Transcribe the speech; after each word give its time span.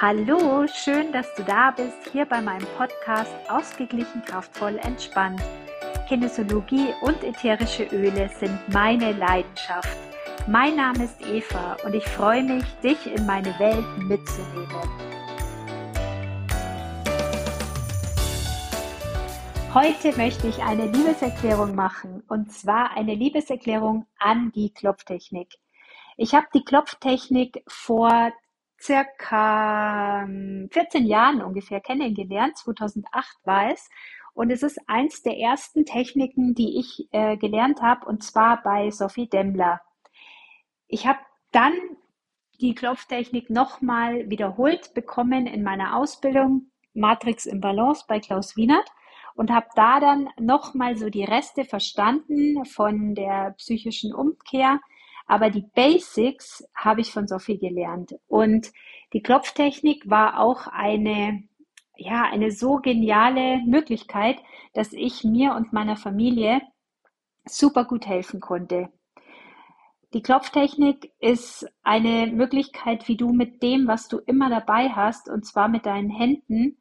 Hallo, 0.00 0.64
schön, 0.72 1.10
dass 1.10 1.34
du 1.34 1.42
da 1.42 1.72
bist, 1.72 2.12
hier 2.12 2.24
bei 2.24 2.40
meinem 2.40 2.68
Podcast 2.76 3.34
Ausgeglichen, 3.48 4.22
kraftvoll, 4.24 4.78
entspannt. 4.84 5.42
Kinesiologie 6.06 6.94
und 7.00 7.24
ätherische 7.24 7.82
Öle 7.86 8.28
sind 8.38 8.60
meine 8.72 9.10
Leidenschaft. 9.10 9.98
Mein 10.46 10.76
Name 10.76 11.02
ist 11.02 11.20
Eva 11.26 11.76
und 11.84 11.96
ich 11.96 12.04
freue 12.04 12.44
mich, 12.44 12.64
dich 12.80 13.12
in 13.12 13.26
meine 13.26 13.58
Welt 13.58 13.84
mitzunehmen. 13.98 14.68
Heute 19.74 20.16
möchte 20.16 20.46
ich 20.46 20.62
eine 20.62 20.86
Liebeserklärung 20.86 21.74
machen 21.74 22.22
und 22.28 22.52
zwar 22.52 22.96
eine 22.96 23.16
Liebeserklärung 23.16 24.06
an 24.20 24.52
die 24.52 24.72
Klopftechnik. 24.72 25.56
Ich 26.16 26.36
habe 26.36 26.46
die 26.54 26.62
Klopftechnik 26.62 27.64
vor 27.66 28.30
circa 28.80 30.26
14 30.26 31.02
ähm, 31.02 31.06
Jahren 31.06 31.42
ungefähr 31.42 31.80
kennengelernt. 31.80 32.56
2008 32.58 33.36
war 33.44 33.72
es. 33.72 33.88
Und 34.34 34.50
es 34.50 34.62
ist 34.62 34.78
eins 34.88 35.22
der 35.22 35.36
ersten 35.36 35.84
Techniken, 35.84 36.54
die 36.54 36.78
ich 36.78 37.08
äh, 37.10 37.36
gelernt 37.36 37.82
habe, 37.82 38.06
und 38.06 38.22
zwar 38.22 38.62
bei 38.62 38.90
Sophie 38.90 39.28
Demmler. 39.28 39.80
Ich 40.86 41.06
habe 41.06 41.18
dann 41.50 41.72
die 42.60 42.74
Klopftechnik 42.74 43.50
nochmal 43.50 44.30
wiederholt 44.30 44.94
bekommen 44.94 45.46
in 45.46 45.62
meiner 45.62 45.96
Ausbildung 45.96 46.70
Matrix 46.94 47.46
im 47.46 47.60
Balance 47.60 48.04
bei 48.08 48.20
Klaus 48.20 48.56
Wienert 48.56 48.88
und 49.34 49.50
habe 49.50 49.68
da 49.76 50.00
dann 50.00 50.28
nochmal 50.38 50.96
so 50.96 51.10
die 51.10 51.24
Reste 51.24 51.64
verstanden 51.64 52.64
von 52.64 53.14
der 53.14 53.52
psychischen 53.58 54.12
Umkehr, 54.12 54.80
aber 55.28 55.50
die 55.50 55.66
Basics 55.74 56.66
habe 56.74 57.02
ich 57.02 57.12
von 57.12 57.28
Sophie 57.28 57.58
gelernt. 57.58 58.16
Und 58.26 58.72
die 59.12 59.22
Klopftechnik 59.22 60.08
war 60.08 60.40
auch 60.40 60.66
eine, 60.66 61.44
ja, 61.96 62.22
eine 62.24 62.50
so 62.50 62.76
geniale 62.76 63.58
Möglichkeit, 63.66 64.38
dass 64.72 64.92
ich 64.92 65.24
mir 65.24 65.54
und 65.54 65.72
meiner 65.72 65.96
Familie 65.96 66.62
super 67.44 67.84
gut 67.84 68.06
helfen 68.06 68.40
konnte. 68.40 68.88
Die 70.14 70.22
Klopftechnik 70.22 71.12
ist 71.20 71.66
eine 71.82 72.28
Möglichkeit, 72.28 73.06
wie 73.06 73.18
du 73.18 73.30
mit 73.30 73.62
dem, 73.62 73.86
was 73.86 74.08
du 74.08 74.18
immer 74.18 74.48
dabei 74.48 74.88
hast, 74.88 75.28
und 75.28 75.44
zwar 75.44 75.68
mit 75.68 75.84
deinen 75.84 76.08
Händen, 76.08 76.78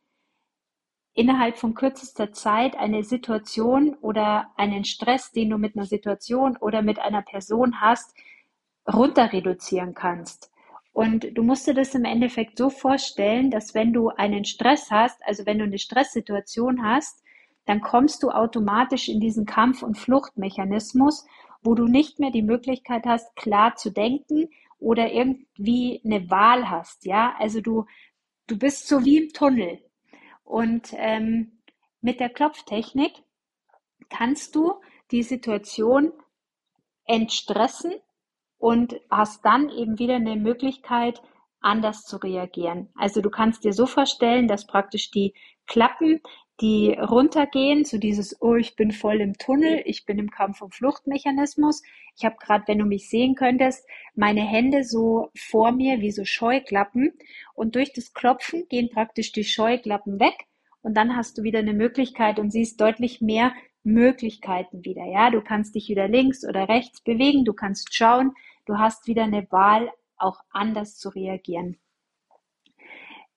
innerhalb 1.13 1.57
von 1.57 1.73
kürzester 1.73 2.31
Zeit 2.31 2.77
eine 2.77 3.03
Situation 3.03 3.95
oder 3.95 4.51
einen 4.55 4.85
Stress, 4.85 5.31
den 5.31 5.49
du 5.49 5.57
mit 5.57 5.75
einer 5.75 5.85
Situation 5.85 6.55
oder 6.57 6.81
mit 6.81 6.99
einer 6.99 7.23
Person 7.23 7.81
hast, 7.81 8.15
runter 8.91 9.31
reduzieren 9.33 9.93
kannst. 9.93 10.51
Und 10.93 11.37
du 11.37 11.43
musst 11.43 11.67
dir 11.67 11.75
das 11.75 11.93
im 11.93 12.05
Endeffekt 12.05 12.57
so 12.57 12.69
vorstellen, 12.69 13.51
dass 13.51 13.75
wenn 13.75 13.93
du 13.93 14.09
einen 14.09 14.45
Stress 14.45 14.89
hast, 14.89 15.23
also 15.25 15.45
wenn 15.45 15.59
du 15.59 15.65
eine 15.65 15.77
Stresssituation 15.77 16.83
hast, 16.83 17.23
dann 17.65 17.81
kommst 17.81 18.23
du 18.23 18.31
automatisch 18.31 19.07
in 19.07 19.19
diesen 19.19 19.45
Kampf- 19.45 19.83
und 19.83 19.97
Fluchtmechanismus, 19.97 21.25
wo 21.61 21.75
du 21.75 21.85
nicht 21.85 22.19
mehr 22.19 22.31
die 22.31 22.41
Möglichkeit 22.41 23.05
hast, 23.05 23.35
klar 23.35 23.75
zu 23.75 23.91
denken 23.91 24.49
oder 24.79 25.11
irgendwie 25.11 26.01
eine 26.03 26.29
Wahl 26.29 26.69
hast. 26.69 27.05
Ja, 27.05 27.35
also 27.37 27.61
du, 27.61 27.85
du 28.47 28.57
bist 28.57 28.87
so 28.87 29.03
wie 29.05 29.17
im 29.17 29.33
Tunnel. 29.33 29.79
Und 30.43 30.93
ähm, 30.95 31.59
mit 32.01 32.19
der 32.19 32.29
Klopftechnik 32.29 33.11
kannst 34.09 34.55
du 34.55 34.75
die 35.11 35.23
Situation 35.23 36.13
entstressen 37.05 37.93
und 38.57 38.99
hast 39.09 39.45
dann 39.45 39.69
eben 39.69 39.99
wieder 39.99 40.15
eine 40.15 40.35
Möglichkeit, 40.35 41.21
anders 41.59 42.03
zu 42.03 42.17
reagieren. 42.17 42.89
Also 42.95 43.21
du 43.21 43.29
kannst 43.29 43.63
dir 43.63 43.73
so 43.73 43.85
vorstellen, 43.85 44.47
dass 44.47 44.67
praktisch 44.67 45.11
die 45.11 45.33
Klappen, 45.65 46.21
die 46.61 46.93
runtergehen, 46.93 47.85
so 47.85 47.97
dieses, 47.97 48.41
oh, 48.41 48.55
ich 48.55 48.75
bin 48.75 48.91
voll 48.91 49.21
im 49.21 49.37
Tunnel, 49.37 49.83
ich 49.85 50.05
bin 50.05 50.17
im 50.17 50.31
Kampf- 50.31 50.61
und 50.61 50.73
Fluchtmechanismus. 50.73 51.83
Ich 52.15 52.25
habe 52.25 52.37
gerade, 52.39 52.63
wenn 52.67 52.79
du 52.79 52.85
mich 52.85 53.09
sehen 53.09 53.35
könntest, 53.35 53.87
meine 54.15 54.41
Hände 54.41 54.83
so 54.83 55.29
vor 55.37 55.71
mir 55.71 56.01
wie 56.01 56.11
so 56.11 56.25
Scheuklappen 56.25 57.13
und 57.53 57.75
durch 57.75 57.93
das 57.93 58.13
Klopfen 58.13 58.65
gehen 58.69 58.89
praktisch 58.89 59.31
die 59.31 59.43
Scheuklappen 59.43 60.19
weg 60.19 60.47
und 60.81 60.95
dann 60.95 61.15
hast 61.15 61.37
du 61.37 61.43
wieder 61.43 61.59
eine 61.59 61.73
Möglichkeit 61.73 62.39
und 62.39 62.49
siehst 62.49 62.81
deutlich 62.81 63.21
mehr 63.21 63.53
Möglichkeiten 63.83 64.83
wieder. 64.83 65.05
Ja, 65.05 65.29
du 65.29 65.41
kannst 65.41 65.75
dich 65.75 65.89
wieder 65.89 66.07
links 66.07 66.43
oder 66.43 66.67
rechts 66.67 67.01
bewegen, 67.01 67.45
du 67.45 67.53
kannst 67.53 67.93
schauen, 67.93 68.33
du 68.67 68.77
hast 68.77 69.07
wieder 69.07 69.23
eine 69.23 69.47
Wahl, 69.51 69.91
auch 70.17 70.39
anders 70.51 70.97
zu 70.97 71.09
reagieren. 71.09 71.77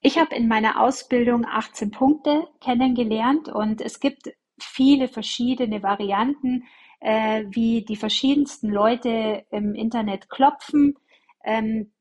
Ich 0.00 0.18
habe 0.18 0.34
in 0.34 0.48
meiner 0.48 0.80
Ausbildung 0.80 1.44
18 1.44 1.90
Punkte 1.90 2.48
kennengelernt 2.60 3.48
und 3.48 3.82
es 3.82 4.00
gibt 4.00 4.30
viele 4.58 5.08
verschiedene 5.08 5.82
Varianten, 5.82 6.64
äh, 7.00 7.44
wie 7.50 7.84
die 7.84 7.96
verschiedensten 7.96 8.70
Leute 8.70 9.44
im 9.50 9.74
Internet 9.74 10.30
klopfen. 10.30 10.98
Ähm, 11.44 11.92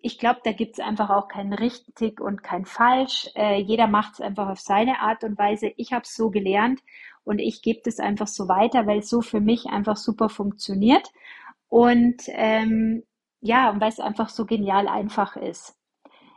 ich 0.00 0.18
glaube, 0.18 0.40
da 0.44 0.52
gibt 0.52 0.78
es 0.78 0.84
einfach 0.84 1.10
auch 1.10 1.26
kein 1.26 1.52
richtig 1.52 2.20
und 2.20 2.44
kein 2.44 2.64
falsch. 2.64 3.28
Äh, 3.34 3.60
jeder 3.60 3.88
macht 3.88 4.14
es 4.14 4.20
einfach 4.20 4.48
auf 4.48 4.60
seine 4.60 5.00
Art 5.00 5.24
und 5.24 5.36
Weise. 5.38 5.72
Ich 5.76 5.92
habe 5.92 6.02
es 6.02 6.14
so 6.14 6.30
gelernt 6.30 6.80
und 7.24 7.40
ich 7.40 7.62
gebe 7.62 7.80
das 7.84 7.98
einfach 7.98 8.28
so 8.28 8.48
weiter, 8.48 8.86
weil 8.86 9.00
es 9.00 9.10
so 9.10 9.20
für 9.20 9.40
mich 9.40 9.66
einfach 9.66 9.96
super 9.96 10.28
funktioniert. 10.28 11.10
Und 11.68 12.22
ähm, 12.28 13.04
ja, 13.40 13.70
und 13.70 13.80
weil 13.80 13.90
es 13.90 14.00
einfach 14.00 14.28
so 14.28 14.46
genial 14.46 14.88
einfach 14.88 15.36
ist. 15.36 15.76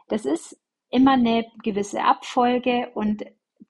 Das 0.08 0.26
ist 0.26 0.60
immer 0.90 1.14
eine 1.14 1.46
gewisse 1.64 2.04
Abfolge 2.04 2.92
und 2.94 3.24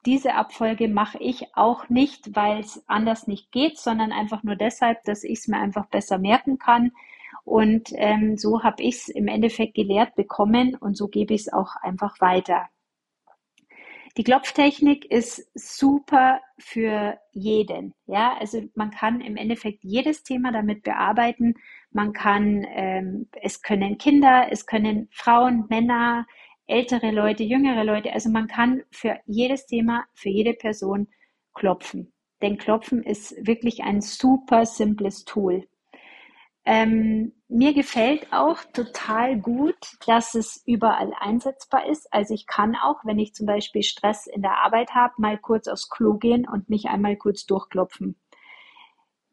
diese 0.06 0.34
Abfolge 0.34 0.88
mache 0.88 1.20
ich 1.20 1.56
auch 1.56 1.88
nicht, 1.90 2.36
weil 2.36 2.60
es 2.60 2.84
anders 2.88 3.28
nicht 3.28 3.52
geht, 3.52 3.78
sondern 3.78 4.12
einfach 4.12 4.42
nur 4.42 4.56
deshalb, 4.56 5.04
dass 5.04 5.24
ich 5.24 5.40
es 5.40 5.48
mir 5.48 5.58
einfach 5.58 5.88
besser 5.88 6.18
merken 6.18 6.58
kann. 6.58 6.92
Und 7.44 7.90
ähm, 7.94 8.38
so 8.38 8.64
habe 8.64 8.82
ich 8.82 8.96
es 8.96 9.10
im 9.10 9.28
Endeffekt 9.28 9.76
gelehrt 9.76 10.16
bekommen 10.16 10.76
und 10.76 10.98
so 10.98 11.08
gebe 11.08 11.34
ich 11.34 11.42
es 11.42 11.54
auch 11.54 11.76
einfach 11.82 12.20
weiter. 12.20 12.68
Die 14.18 14.24
Klopftechnik 14.24 15.06
ist 15.06 15.50
super 15.54 16.42
für 16.58 17.18
jeden. 17.32 17.94
Ja, 18.08 18.36
also 18.38 18.62
man 18.76 18.92
kann 18.92 19.22
im 19.22 19.38
Endeffekt 19.38 19.84
jedes 19.84 20.24
Thema 20.24 20.52
damit 20.52 20.84
bearbeiten. 20.84 21.56
Man 21.92 22.12
kann, 22.12 22.66
ähm, 22.74 23.30
es 23.42 23.62
können 23.62 23.98
Kinder, 23.98 24.48
es 24.52 24.66
können 24.66 25.08
Frauen, 25.12 25.66
Männer, 25.70 26.26
ältere 26.68 27.12
Leute, 27.12 27.44
jüngere 27.44 27.84
Leute. 27.84 28.12
Also 28.12 28.30
man 28.30 28.48
kann 28.48 28.84
für 28.92 29.18
jedes 29.26 29.66
Thema, 29.66 30.06
für 30.14 30.30
jede 30.30 30.54
Person 30.54 31.08
klopfen. 31.54 32.12
Denn 32.42 32.58
Klopfen 32.58 33.04
ist 33.04 33.36
wirklich 33.46 33.84
ein 33.84 34.02
super 34.02 34.66
simples 34.66 35.26
Tool. 35.26 35.68
Ähm, 36.66 37.34
mir 37.52 37.74
gefällt 37.74 38.32
auch 38.32 38.64
total 38.74 39.38
gut, 39.38 39.98
dass 40.08 40.36
es 40.36 40.64
überall 40.66 41.12
einsetzbar 41.20 41.86
ist. 41.86 42.12
Also 42.14 42.34
ich 42.34 42.48
kann 42.48 42.78
auch, 42.78 43.04
wenn 43.04 43.20
ich 43.20 43.36
zum 43.36 43.46
Beispiel 43.46 43.84
Stress 43.84 44.26
in 44.26 44.42
der 44.42 44.60
Arbeit 44.60 44.96
habe, 44.96 45.14
mal 45.18 45.38
kurz 45.38 45.68
aufs 45.68 45.90
Klo 45.90 46.14
gehen 46.14 46.48
und 46.48 46.70
mich 46.70 46.88
einmal 46.88 47.18
kurz 47.18 47.46
durchklopfen. 47.46 48.16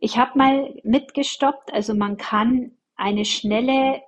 Ich 0.00 0.18
habe 0.18 0.36
mal 0.36 0.74
mitgestoppt, 0.82 1.72
also 1.72 1.94
man 1.94 2.16
kann 2.16 2.72
eine 2.96 3.24
schnelle 3.24 4.02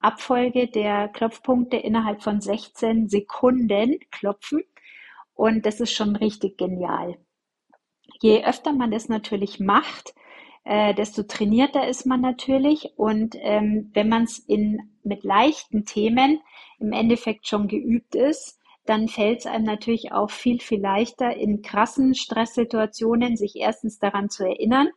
Abfolge 0.00 0.66
der 0.66 1.08
Klopfpunkte 1.08 1.76
innerhalb 1.76 2.22
von 2.22 2.40
16 2.40 3.08
Sekunden 3.08 4.00
klopfen 4.10 4.64
und 5.32 5.64
das 5.64 5.80
ist 5.80 5.92
schon 5.92 6.16
richtig 6.16 6.58
genial. 6.58 7.18
Je 8.20 8.44
öfter 8.44 8.72
man 8.72 8.90
das 8.90 9.08
natürlich 9.08 9.60
macht, 9.60 10.14
äh, 10.64 10.94
desto 10.94 11.22
trainierter 11.22 11.86
ist 11.86 12.06
man 12.06 12.20
natürlich. 12.20 12.92
Und 12.96 13.36
ähm, 13.38 13.90
wenn 13.94 14.08
man 14.08 14.24
es 14.24 14.46
mit 15.02 15.24
leichten 15.24 15.84
Themen 15.84 16.40
im 16.78 16.92
Endeffekt 16.92 17.46
schon 17.46 17.68
geübt 17.68 18.14
ist, 18.14 18.58
dann 18.86 19.08
fällt 19.08 19.40
es 19.40 19.46
einem 19.46 19.64
natürlich 19.64 20.12
auch 20.12 20.30
viel, 20.30 20.60
viel 20.60 20.80
leichter, 20.80 21.34
in 21.34 21.62
krassen 21.62 22.14
Stresssituationen 22.14 23.36
sich 23.36 23.56
erstens 23.56 23.98
daran 23.98 24.28
zu 24.28 24.44
erinnern 24.44 24.88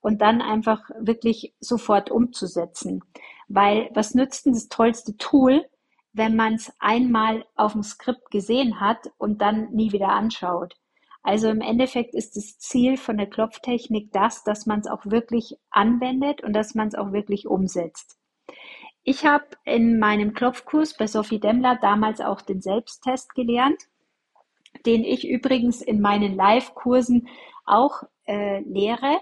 und 0.00 0.22
dann 0.22 0.40
einfach 0.40 0.82
wirklich 0.98 1.54
sofort 1.60 2.10
umzusetzen. 2.10 3.02
Weil 3.48 3.90
was 3.92 4.14
nützt 4.14 4.46
denn 4.46 4.54
das 4.54 4.68
tollste 4.68 5.16
Tool, 5.16 5.64
wenn 6.12 6.36
man 6.36 6.54
es 6.54 6.72
einmal 6.78 7.44
auf 7.54 7.72
dem 7.72 7.82
Skript 7.82 8.30
gesehen 8.30 8.80
hat 8.80 9.10
und 9.18 9.42
dann 9.42 9.70
nie 9.72 9.92
wieder 9.92 10.08
anschaut? 10.08 10.76
Also 11.24 11.48
im 11.48 11.62
Endeffekt 11.62 12.14
ist 12.14 12.36
das 12.36 12.58
Ziel 12.58 12.98
von 12.98 13.16
der 13.16 13.26
Klopftechnik 13.26 14.12
das, 14.12 14.44
dass 14.44 14.66
man 14.66 14.80
es 14.80 14.86
auch 14.86 15.06
wirklich 15.06 15.56
anwendet 15.70 16.42
und 16.44 16.52
dass 16.52 16.74
man 16.74 16.88
es 16.88 16.94
auch 16.94 17.12
wirklich 17.12 17.46
umsetzt. 17.46 18.18
Ich 19.04 19.24
habe 19.24 19.46
in 19.64 19.98
meinem 19.98 20.34
Klopfkurs 20.34 20.96
bei 20.96 21.06
Sophie 21.06 21.40
Demmler 21.40 21.78
damals 21.80 22.20
auch 22.20 22.42
den 22.42 22.60
Selbsttest 22.60 23.34
gelernt, 23.34 23.88
den 24.84 25.02
ich 25.02 25.26
übrigens 25.26 25.80
in 25.80 26.02
meinen 26.02 26.36
Live-Kursen 26.36 27.28
auch 27.64 28.02
äh, 28.26 28.60
lehre. 28.60 29.18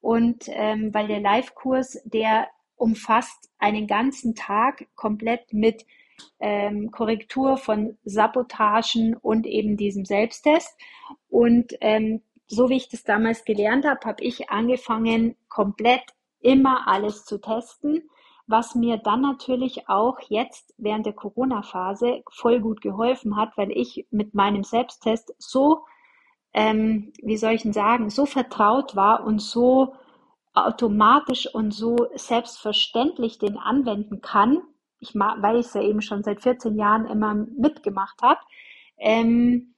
Und 0.00 0.44
ähm, 0.48 0.92
weil 0.94 1.06
der 1.06 1.20
Live-Kurs, 1.20 2.00
der 2.04 2.48
umfasst 2.76 3.50
einen 3.58 3.86
ganzen 3.86 4.34
Tag 4.34 4.86
komplett 4.94 5.52
mit 5.52 5.84
ähm, 6.40 6.90
Korrektur 6.90 7.56
von 7.56 7.98
Sabotagen 8.04 9.16
und 9.16 9.46
eben 9.46 9.76
diesem 9.76 10.04
Selbsttest. 10.04 10.76
Und 11.32 11.72
ähm, 11.80 12.20
so 12.46 12.68
wie 12.68 12.76
ich 12.76 12.90
das 12.90 13.04
damals 13.04 13.46
gelernt 13.46 13.86
habe, 13.86 14.00
habe 14.04 14.22
ich 14.22 14.50
angefangen, 14.50 15.34
komplett 15.48 16.02
immer 16.40 16.86
alles 16.86 17.24
zu 17.24 17.40
testen, 17.40 18.10
was 18.46 18.74
mir 18.74 18.98
dann 18.98 19.22
natürlich 19.22 19.88
auch 19.88 20.18
jetzt 20.28 20.74
während 20.76 21.06
der 21.06 21.14
Corona-Phase 21.14 22.22
voll 22.30 22.60
gut 22.60 22.82
geholfen 22.82 23.36
hat, 23.36 23.56
weil 23.56 23.72
ich 23.72 24.06
mit 24.10 24.34
meinem 24.34 24.62
Selbsttest 24.62 25.34
so, 25.38 25.86
ähm, 26.52 27.14
wie 27.22 27.38
soll 27.38 27.52
ich 27.52 27.62
denn 27.62 27.72
sagen, 27.72 28.10
so 28.10 28.26
vertraut 28.26 28.94
war 28.94 29.24
und 29.24 29.40
so 29.40 29.94
automatisch 30.52 31.46
und 31.54 31.72
so 31.72 31.96
selbstverständlich 32.14 33.38
den 33.38 33.56
anwenden 33.56 34.20
kann, 34.20 34.60
ich 34.98 35.14
weil 35.14 35.60
ich 35.60 35.66
es 35.66 35.74
ja 35.74 35.80
eben 35.80 36.02
schon 36.02 36.22
seit 36.22 36.42
14 36.42 36.76
Jahren 36.76 37.06
immer 37.06 37.32
mitgemacht 37.32 38.20
habe. 38.20 38.40
Ähm, 38.98 39.71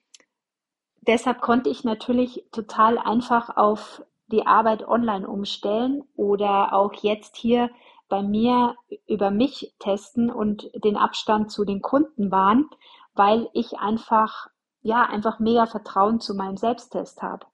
deshalb 1.06 1.40
konnte 1.40 1.70
ich 1.70 1.84
natürlich 1.84 2.44
total 2.52 2.98
einfach 2.98 3.56
auf 3.56 4.02
die 4.28 4.46
Arbeit 4.46 4.86
online 4.86 5.28
umstellen 5.28 6.04
oder 6.16 6.72
auch 6.72 6.94
jetzt 6.94 7.36
hier 7.36 7.70
bei 8.08 8.22
mir 8.22 8.76
über 9.06 9.30
mich 9.30 9.74
testen 9.78 10.30
und 10.30 10.70
den 10.84 10.96
Abstand 10.96 11.50
zu 11.50 11.64
den 11.64 11.82
Kunden 11.82 12.30
wahren, 12.30 12.68
weil 13.14 13.48
ich 13.52 13.78
einfach, 13.78 14.48
ja, 14.82 15.02
einfach 15.02 15.38
mega 15.38 15.66
Vertrauen 15.66 16.20
zu 16.20 16.34
meinem 16.34 16.56
Selbsttest 16.56 17.22
habe. 17.22 17.46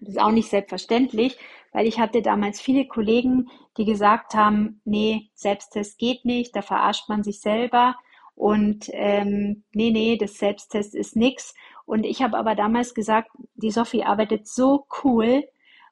Das 0.00 0.10
ist 0.10 0.20
auch 0.20 0.32
nicht 0.32 0.50
selbstverständlich, 0.50 1.38
weil 1.72 1.86
ich 1.86 2.00
hatte 2.00 2.22
damals 2.22 2.60
viele 2.60 2.86
Kollegen, 2.86 3.48
die 3.76 3.84
gesagt 3.84 4.34
haben, 4.34 4.80
nee, 4.84 5.30
Selbsttest 5.34 5.98
geht 5.98 6.24
nicht, 6.24 6.56
da 6.56 6.62
verarscht 6.62 7.08
man 7.08 7.22
sich 7.22 7.40
selber 7.40 7.94
und 8.34 8.90
ähm, 8.92 9.64
nee, 9.72 9.90
nee, 9.90 10.16
das 10.16 10.34
Selbsttest 10.34 10.94
ist 10.94 11.16
nix. 11.16 11.54
Und 11.84 12.04
ich 12.04 12.22
habe 12.22 12.38
aber 12.38 12.54
damals 12.54 12.94
gesagt, 12.94 13.30
die 13.54 13.70
Sophie 13.70 14.04
arbeitet 14.04 14.46
so 14.46 14.86
cool 15.04 15.44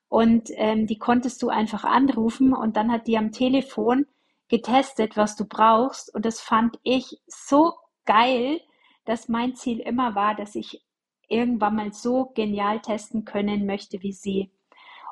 und 0.08 0.50
ähm, 0.54 0.86
die 0.86 0.98
konntest 0.98 1.42
du 1.42 1.48
einfach 1.48 1.84
anrufen 1.84 2.52
und 2.52 2.76
dann 2.76 2.90
hat 2.92 3.06
die 3.06 3.18
am 3.18 3.32
Telefon 3.32 4.06
getestet, 4.48 5.16
was 5.16 5.36
du 5.36 5.44
brauchst 5.44 6.12
und 6.14 6.24
das 6.24 6.40
fand 6.40 6.78
ich 6.82 7.20
so 7.26 7.74
geil, 8.04 8.60
dass 9.04 9.28
mein 9.28 9.54
Ziel 9.54 9.78
immer 9.78 10.14
war, 10.14 10.34
dass 10.34 10.54
ich 10.54 10.84
irgendwann 11.28 11.76
mal 11.76 11.92
so 11.92 12.32
genial 12.34 12.80
testen 12.80 13.24
können 13.24 13.66
möchte 13.66 14.02
wie 14.02 14.12
sie. 14.12 14.50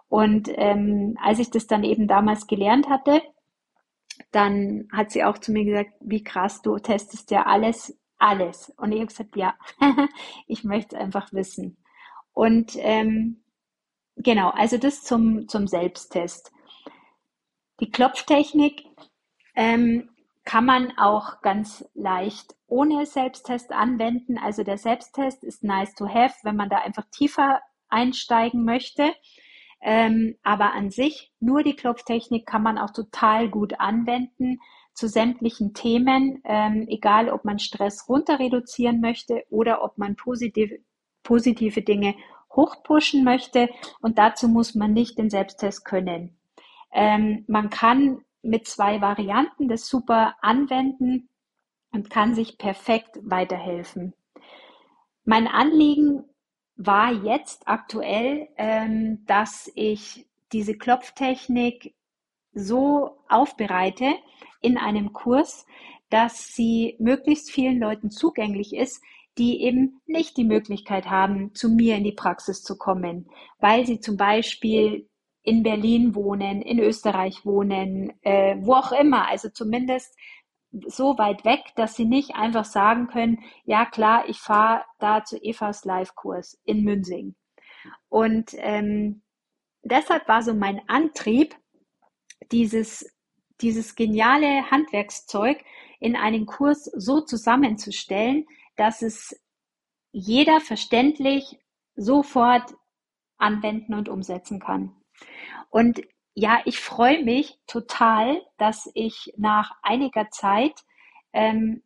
Und 0.08 0.48
ähm, 0.54 1.16
als 1.22 1.38
ich 1.38 1.50
das 1.50 1.66
dann 1.66 1.84
eben 1.84 2.08
damals 2.08 2.46
gelernt 2.46 2.88
hatte, 2.88 3.22
dann 4.32 4.88
hat 4.92 5.10
sie 5.10 5.24
auch 5.24 5.38
zu 5.38 5.52
mir 5.52 5.64
gesagt, 5.64 5.92
wie 6.00 6.24
krass, 6.24 6.62
du 6.62 6.78
testest 6.78 7.30
ja 7.30 7.46
alles, 7.46 7.97
alles. 8.18 8.72
Und 8.76 8.92
ich 8.92 8.98
habe 8.98 9.06
gesagt, 9.06 9.36
ja, 9.36 9.54
ich 10.46 10.64
möchte 10.64 10.96
es 10.96 11.02
einfach 11.02 11.32
wissen. 11.32 11.76
Und 12.32 12.72
ähm, 12.76 13.42
genau, 14.16 14.50
also 14.50 14.78
das 14.78 15.02
zum, 15.02 15.48
zum 15.48 15.66
Selbsttest. 15.66 16.52
Die 17.80 17.90
Klopftechnik 17.90 18.84
ähm, 19.54 20.10
kann 20.44 20.64
man 20.64 20.96
auch 20.98 21.42
ganz 21.42 21.84
leicht 21.94 22.54
ohne 22.66 23.06
Selbsttest 23.06 23.72
anwenden. 23.72 24.38
Also 24.38 24.64
der 24.64 24.78
Selbsttest 24.78 25.44
ist 25.44 25.62
nice 25.62 25.94
to 25.94 26.08
have, 26.08 26.34
wenn 26.42 26.56
man 26.56 26.68
da 26.68 26.78
einfach 26.78 27.04
tiefer 27.10 27.60
einsteigen 27.88 28.64
möchte. 28.64 29.12
Ähm, 29.80 30.36
aber 30.42 30.72
an 30.72 30.90
sich, 30.90 31.32
nur 31.38 31.62
die 31.62 31.76
Klopftechnik 31.76 32.46
kann 32.46 32.62
man 32.62 32.78
auch 32.78 32.90
total 32.90 33.48
gut 33.48 33.78
anwenden 33.78 34.60
zu 34.98 35.08
sämtlichen 35.08 35.74
Themen, 35.74 36.42
ähm, 36.42 36.86
egal 36.88 37.28
ob 37.28 37.44
man 37.44 37.60
Stress 37.60 38.08
runter 38.08 38.40
reduzieren 38.40 39.00
möchte 39.00 39.44
oder 39.48 39.84
ob 39.84 39.96
man 39.96 40.16
positive, 40.16 40.80
positive 41.22 41.82
Dinge 41.82 42.16
hochpushen 42.50 43.22
möchte. 43.22 43.68
Und 44.00 44.18
dazu 44.18 44.48
muss 44.48 44.74
man 44.74 44.92
nicht 44.92 45.16
den 45.16 45.30
Selbsttest 45.30 45.84
können. 45.84 46.36
Ähm, 46.90 47.44
man 47.46 47.70
kann 47.70 48.24
mit 48.42 48.66
zwei 48.66 49.00
Varianten 49.00 49.68
das 49.68 49.86
super 49.86 50.34
anwenden 50.40 51.28
und 51.92 52.10
kann 52.10 52.34
sich 52.34 52.58
perfekt 52.58 53.20
weiterhelfen. 53.22 54.14
Mein 55.24 55.46
Anliegen 55.46 56.24
war 56.74 57.12
jetzt 57.12 57.68
aktuell, 57.68 58.48
ähm, 58.56 59.24
dass 59.26 59.70
ich 59.76 60.26
diese 60.50 60.76
Klopftechnik 60.76 61.94
so 62.52 63.18
aufbereite 63.28 64.14
in 64.60 64.78
einem 64.78 65.12
Kurs, 65.12 65.66
dass 66.10 66.54
sie 66.54 66.96
möglichst 66.98 67.50
vielen 67.50 67.78
Leuten 67.78 68.10
zugänglich 68.10 68.74
ist, 68.74 69.02
die 69.36 69.62
eben 69.62 70.00
nicht 70.06 70.36
die 70.36 70.44
Möglichkeit 70.44 71.08
haben, 71.08 71.54
zu 71.54 71.68
mir 71.68 71.96
in 71.96 72.04
die 72.04 72.12
Praxis 72.12 72.62
zu 72.62 72.76
kommen, 72.76 73.28
weil 73.60 73.86
sie 73.86 74.00
zum 74.00 74.16
Beispiel 74.16 75.08
in 75.42 75.62
Berlin 75.62 76.14
wohnen, 76.14 76.60
in 76.60 76.78
Österreich 76.78 77.46
wohnen, 77.46 78.12
äh, 78.22 78.56
wo 78.60 78.74
auch 78.74 78.92
immer. 78.92 79.28
Also 79.28 79.48
zumindest 79.48 80.14
so 80.86 81.16
weit 81.16 81.44
weg, 81.44 81.60
dass 81.76 81.96
sie 81.96 82.04
nicht 82.04 82.34
einfach 82.34 82.64
sagen 82.64 83.06
können, 83.06 83.38
ja 83.64 83.86
klar, 83.86 84.28
ich 84.28 84.38
fahre 84.38 84.84
da 84.98 85.24
zu 85.24 85.42
Evas 85.42 85.84
Live-Kurs 85.84 86.60
in 86.64 86.82
Münsing. 86.82 87.34
Und 88.08 88.50
ähm, 88.58 89.22
deshalb 89.82 90.28
war 90.28 90.42
so 90.42 90.52
mein 90.52 90.82
Antrieb, 90.88 91.54
dieses, 92.52 93.14
dieses 93.60 93.94
geniale 93.94 94.70
Handwerkszeug 94.70 95.64
in 96.00 96.16
einen 96.16 96.46
Kurs 96.46 96.84
so 96.84 97.20
zusammenzustellen, 97.20 98.46
dass 98.76 99.02
es 99.02 99.40
jeder 100.12 100.60
verständlich 100.60 101.58
sofort 101.96 102.74
anwenden 103.36 103.94
und 103.94 104.08
umsetzen 104.08 104.60
kann. 104.60 104.94
Und 105.70 106.02
ja, 106.34 106.60
ich 106.64 106.78
freue 106.78 107.24
mich 107.24 107.58
total, 107.66 108.40
dass 108.58 108.88
ich 108.94 109.34
nach 109.36 109.72
einiger 109.82 110.30
Zeit 110.30 110.84
ähm, 111.32 111.82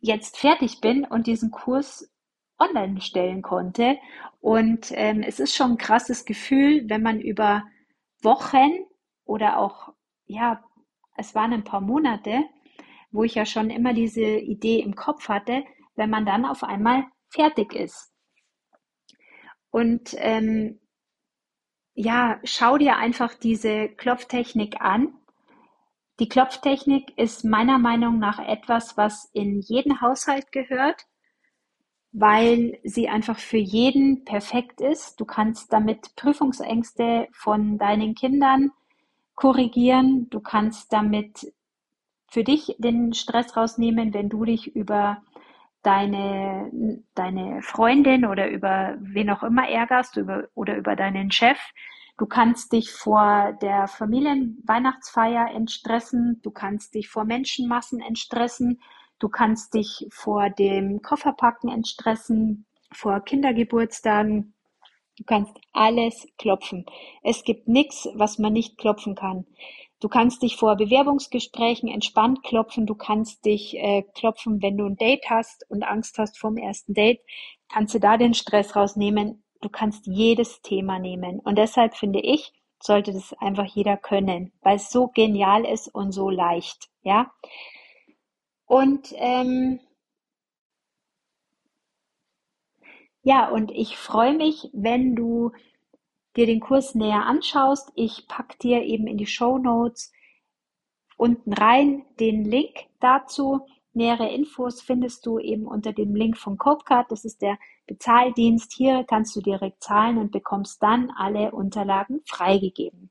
jetzt 0.00 0.38
fertig 0.38 0.80
bin 0.80 1.04
und 1.04 1.26
diesen 1.26 1.50
Kurs 1.50 2.10
online 2.58 3.00
stellen 3.00 3.42
konnte. 3.42 3.98
Und 4.40 4.90
ähm, 4.92 5.22
es 5.22 5.40
ist 5.40 5.54
schon 5.54 5.72
ein 5.72 5.78
krasses 5.78 6.24
Gefühl, 6.24 6.88
wenn 6.88 7.02
man 7.02 7.20
über 7.20 7.64
Wochen 8.22 8.70
oder 9.24 9.58
auch, 9.58 9.92
ja, 10.30 10.62
es 11.16 11.34
waren 11.34 11.52
ein 11.52 11.64
paar 11.64 11.80
Monate, 11.80 12.44
wo 13.10 13.24
ich 13.24 13.34
ja 13.34 13.44
schon 13.44 13.70
immer 13.70 13.92
diese 13.92 14.22
Idee 14.22 14.80
im 14.80 14.94
Kopf 14.94 15.28
hatte, 15.28 15.64
wenn 15.96 16.10
man 16.10 16.24
dann 16.24 16.44
auf 16.44 16.62
einmal 16.62 17.04
fertig 17.28 17.74
ist. 17.74 18.12
Und 19.70 20.14
ähm, 20.18 20.80
ja, 21.94 22.40
schau 22.44 22.78
dir 22.78 22.96
einfach 22.96 23.34
diese 23.34 23.88
Klopftechnik 23.88 24.80
an. 24.80 25.14
Die 26.20 26.28
Klopftechnik 26.28 27.16
ist 27.18 27.44
meiner 27.44 27.78
Meinung 27.78 28.18
nach 28.18 28.38
etwas, 28.38 28.96
was 28.96 29.28
in 29.32 29.60
jeden 29.60 30.00
Haushalt 30.00 30.52
gehört, 30.52 31.06
weil 32.12 32.78
sie 32.84 33.08
einfach 33.08 33.38
für 33.38 33.58
jeden 33.58 34.24
perfekt 34.24 34.80
ist. 34.80 35.20
Du 35.20 35.24
kannst 35.24 35.72
damit 35.72 36.14
Prüfungsängste 36.16 37.28
von 37.32 37.78
deinen 37.78 38.14
Kindern 38.14 38.70
korrigieren. 39.40 40.28
Du 40.28 40.40
kannst 40.40 40.92
damit 40.92 41.52
für 42.30 42.44
dich 42.44 42.76
den 42.78 43.14
Stress 43.14 43.56
rausnehmen, 43.56 44.12
wenn 44.12 44.28
du 44.28 44.44
dich 44.44 44.76
über 44.76 45.22
deine, 45.82 46.70
deine 47.14 47.62
Freundin 47.62 48.26
oder 48.26 48.50
über 48.50 48.96
wen 49.00 49.30
auch 49.30 49.42
immer 49.42 49.66
ärgerst 49.66 50.18
über, 50.18 50.44
oder 50.54 50.76
über 50.76 50.94
deinen 50.94 51.32
Chef. 51.32 51.58
Du 52.18 52.26
kannst 52.26 52.72
dich 52.74 52.92
vor 52.92 53.56
der 53.62 53.88
Familienweihnachtsfeier 53.88 55.54
entstressen. 55.54 56.40
Du 56.42 56.50
kannst 56.50 56.94
dich 56.94 57.08
vor 57.08 57.24
Menschenmassen 57.24 58.02
entstressen. 58.02 58.82
Du 59.18 59.30
kannst 59.30 59.72
dich 59.72 60.06
vor 60.10 60.50
dem 60.50 61.00
Kofferpacken 61.00 61.70
entstressen, 61.70 62.66
vor 62.92 63.20
Kindergeburtstagen. 63.20 64.52
Du 65.20 65.24
kannst 65.26 65.54
alles 65.74 66.26
klopfen. 66.38 66.86
Es 67.22 67.44
gibt 67.44 67.68
nichts, 67.68 68.08
was 68.14 68.38
man 68.38 68.54
nicht 68.54 68.78
klopfen 68.78 69.14
kann. 69.14 69.44
Du 70.00 70.08
kannst 70.08 70.42
dich 70.42 70.56
vor 70.56 70.76
Bewerbungsgesprächen 70.76 71.90
entspannt 71.90 72.42
klopfen. 72.42 72.86
Du 72.86 72.94
kannst 72.94 73.44
dich 73.44 73.76
äh, 73.76 74.02
klopfen, 74.14 74.62
wenn 74.62 74.78
du 74.78 74.86
ein 74.86 74.96
Date 74.96 75.28
hast 75.28 75.66
und 75.68 75.82
Angst 75.82 76.16
hast 76.16 76.38
vom 76.38 76.56
ersten 76.56 76.94
Date. 76.94 77.20
Kannst 77.68 77.94
du 77.94 78.00
da 78.00 78.16
den 78.16 78.32
Stress 78.32 78.74
rausnehmen. 78.74 79.44
Du 79.60 79.68
kannst 79.68 80.06
jedes 80.06 80.62
Thema 80.62 80.98
nehmen. 80.98 81.38
Und 81.38 81.58
deshalb 81.58 81.98
finde 81.98 82.20
ich, 82.20 82.54
sollte 82.82 83.12
das 83.12 83.34
einfach 83.34 83.66
jeder 83.66 83.98
können, 83.98 84.52
weil 84.62 84.76
es 84.76 84.88
so 84.88 85.08
genial 85.08 85.66
ist 85.66 85.94
und 85.94 86.12
so 86.12 86.30
leicht. 86.30 86.88
Ja. 87.02 87.30
Und 88.64 89.12
ähm, 89.16 89.80
ja, 93.30 93.48
und 93.48 93.70
ich 93.70 93.96
freue 93.96 94.34
mich, 94.34 94.70
wenn 94.72 95.14
du 95.14 95.52
dir 96.34 96.46
den 96.46 96.58
Kurs 96.58 96.96
näher 96.96 97.26
anschaust. 97.26 97.92
Ich 97.94 98.26
pack 98.26 98.58
dir 98.58 98.82
eben 98.82 99.06
in 99.06 99.18
die 99.18 99.26
Show 99.26 99.56
Notes 99.56 100.10
unten 101.16 101.52
rein 101.52 102.04
den 102.18 102.44
Link 102.44 102.74
dazu. 102.98 103.60
Nähere 103.92 104.28
Infos 104.32 104.82
findest 104.82 105.26
du 105.26 105.38
eben 105.38 105.68
unter 105.68 105.92
dem 105.92 106.16
Link 106.16 106.38
von 106.38 106.58
Copecard. 106.58 107.12
Das 107.12 107.24
ist 107.24 107.40
der 107.40 107.56
Bezahldienst. 107.86 108.72
Hier 108.72 109.04
kannst 109.04 109.36
du 109.36 109.40
direkt 109.40 109.80
zahlen 109.84 110.18
und 110.18 110.32
bekommst 110.32 110.82
dann 110.82 111.12
alle 111.12 111.52
Unterlagen 111.52 112.22
freigegeben. 112.26 113.10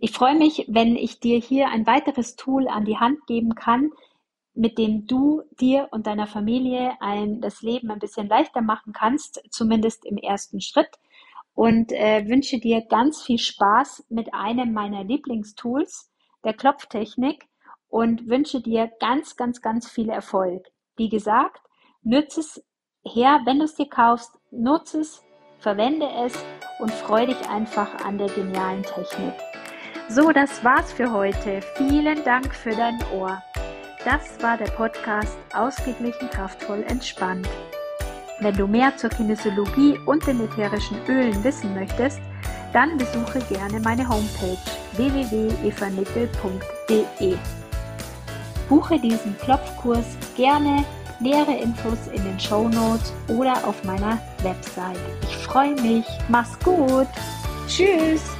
Ich 0.00 0.12
freue 0.12 0.36
mich, 0.36 0.64
wenn 0.68 0.96
ich 0.96 1.20
dir 1.20 1.38
hier 1.38 1.68
ein 1.68 1.86
weiteres 1.86 2.34
Tool 2.36 2.66
an 2.66 2.86
die 2.86 2.96
Hand 2.96 3.26
geben 3.26 3.54
kann, 3.54 3.90
mit 4.56 4.78
dem 4.78 5.06
du 5.06 5.42
dir 5.60 5.88
und 5.90 6.06
deiner 6.06 6.26
Familie 6.26 6.92
ein, 7.00 7.40
das 7.40 7.62
Leben 7.62 7.90
ein 7.90 7.98
bisschen 7.98 8.28
leichter 8.28 8.62
machen 8.62 8.92
kannst, 8.92 9.42
zumindest 9.50 10.04
im 10.04 10.16
ersten 10.16 10.60
Schritt. 10.60 10.90
Und 11.54 11.92
äh, 11.92 12.26
wünsche 12.26 12.58
dir 12.58 12.82
ganz 12.82 13.22
viel 13.22 13.38
Spaß 13.38 14.06
mit 14.08 14.34
einem 14.34 14.72
meiner 14.72 15.04
Lieblingstools, 15.04 16.10
der 16.44 16.54
Klopftechnik 16.54 17.46
und 17.88 18.28
wünsche 18.28 18.60
dir 18.60 18.90
ganz, 19.00 19.36
ganz, 19.36 19.62
ganz 19.62 19.88
viel 19.88 20.08
Erfolg. 20.08 20.66
Wie 20.96 21.08
gesagt, 21.08 21.60
nütze 22.02 22.40
es 22.40 22.64
her, 23.04 23.40
wenn 23.44 23.58
du 23.58 23.64
es 23.64 23.74
dir 23.74 23.88
kaufst, 23.88 24.38
nutze 24.50 25.00
es, 25.00 25.22
verwende 25.58 26.08
es 26.24 26.34
und 26.78 26.90
freue 26.90 27.26
dich 27.26 27.48
einfach 27.48 28.04
an 28.04 28.18
der 28.18 28.28
genialen 28.28 28.82
Technik. 28.82 29.34
So, 30.08 30.30
das 30.30 30.62
war's 30.62 30.92
für 30.92 31.12
heute. 31.12 31.60
Vielen 31.76 32.22
Dank 32.24 32.54
für 32.54 32.70
dein 32.70 32.98
Ohr. 33.14 33.42
Das 34.06 34.40
war 34.40 34.56
der 34.56 34.66
Podcast 34.66 35.36
Ausgeglichen, 35.52 36.30
kraftvoll, 36.30 36.84
entspannt. 36.86 37.48
Wenn 38.38 38.56
du 38.56 38.68
mehr 38.68 38.96
zur 38.96 39.10
Kinesiologie 39.10 39.98
und 40.06 40.24
den 40.28 40.44
ätherischen 40.44 41.04
Ölen 41.08 41.42
wissen 41.42 41.74
möchtest, 41.74 42.20
dann 42.72 42.96
besuche 42.96 43.40
gerne 43.52 43.80
meine 43.80 44.08
Homepage 44.08 44.56
www.evanickel.de. 44.92 47.36
Buche 48.68 49.00
diesen 49.00 49.36
Klopfkurs 49.38 50.06
gerne. 50.36 50.84
Nähere 51.18 51.56
Infos 51.56 51.98
in 52.12 52.22
den 52.22 52.38
Show 52.38 52.68
Notes 52.68 53.12
oder 53.26 53.54
auf 53.66 53.82
meiner 53.82 54.20
Website. 54.44 55.00
Ich 55.22 55.36
freue 55.38 55.74
mich. 55.82 56.06
Mach's 56.28 56.56
gut. 56.60 57.08
Tschüss. 57.66 58.35